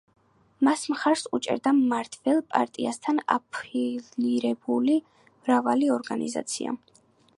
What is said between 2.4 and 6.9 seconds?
პარტიასთან აფილირებული მრავალი ორგანიზაცია.